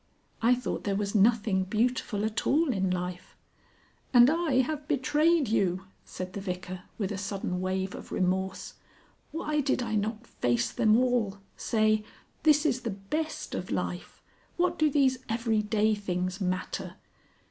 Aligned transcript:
I 0.41 0.55
thought 0.55 0.83
there 0.83 0.95
was 0.95 1.13
nothing 1.13 1.63
beautiful 1.63 2.25
at 2.25 2.47
all 2.47 2.73
in 2.73 2.89
life" 2.89 3.37
"And 4.15 4.31
I 4.31 4.61
have 4.61 4.87
betrayed 4.87 5.47
you!" 5.47 5.83
said 6.05 6.33
the 6.33 6.41
Vicar, 6.41 6.85
with 6.97 7.11
a 7.11 7.19
sudden 7.19 7.61
wave 7.61 7.93
of 7.93 8.11
remorse. 8.11 8.73
"Why 9.31 9.59
did 9.61 9.83
I 9.83 9.93
not 9.93 10.25
face 10.25 10.71
them 10.71 10.97
all 10.97 11.37
say, 11.55 12.03
'This 12.41 12.65
is 12.65 12.81
the 12.81 12.89
best 12.89 13.53
of 13.53 13.69
life'? 13.69 14.23
What 14.57 14.79
do 14.79 14.89
these 14.89 15.19
everyday 15.29 15.93
things 15.93 16.41
matter?" 16.41 16.95